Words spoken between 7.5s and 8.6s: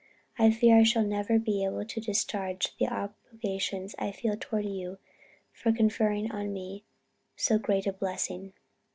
great a blessing."